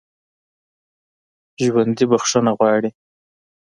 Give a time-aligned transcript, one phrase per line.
[1.63, 2.89] ژوندي بخښنه غواړي